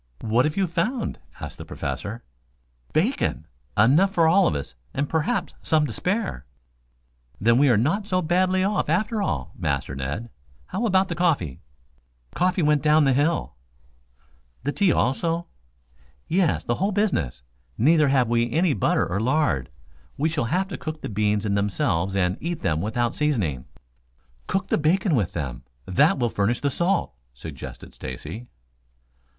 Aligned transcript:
"What 0.21 0.45
have 0.45 0.57
you 0.57 0.65
found?" 0.65 1.19
asked 1.39 1.59
the 1.59 1.63
Professor. 1.63 2.23
"Bacon. 2.91 3.45
Enough 3.77 4.11
for 4.11 4.27
all 4.27 4.47
of 4.47 4.55
us 4.55 4.73
and 4.95 5.07
perhaps 5.07 5.53
some 5.61 5.85
to 5.85 5.93
spare." 5.93 6.43
"Then, 7.39 7.59
we 7.59 7.69
are 7.69 7.77
not 7.77 8.07
so 8.07 8.19
badly 8.19 8.63
off 8.63 8.89
after 8.89 9.21
all, 9.21 9.51
Master 9.55 9.93
Ned. 9.95 10.31
How 10.65 10.87
about 10.87 11.07
the 11.07 11.13
coffee?" 11.13 11.59
"Coffee 12.33 12.63
went 12.63 12.81
down 12.81 13.03
the 13.03 13.13
hill." 13.13 13.53
"The 14.63 14.71
tea 14.71 14.91
also?" 14.91 15.45
"Yes. 16.27 16.63
The 16.63 16.73
whole 16.81 16.91
business. 16.91 17.43
Neither 17.77 18.07
have 18.07 18.27
we 18.27 18.51
any 18.51 18.73
butter 18.73 19.05
or 19.05 19.19
lard. 19.19 19.69
We 20.17 20.29
shall 20.29 20.45
have 20.45 20.67
to 20.69 20.79
cook 20.79 21.03
the 21.03 21.09
beans 21.09 21.45
in 21.45 21.53
themselves 21.53 22.15
and 22.15 22.37
eat 22.41 22.63
them 22.63 22.81
without 22.81 23.13
seasoning." 23.13 23.65
"Cook 24.47 24.69
the 24.69 24.79
bacon 24.79 25.13
with 25.13 25.33
them. 25.33 25.61
That 25.85 26.17
will 26.17 26.31
furnish 26.31 26.59
the 26.61 26.71
salt," 26.71 27.13
suggested 27.35 27.93
Stacy. 27.93 28.47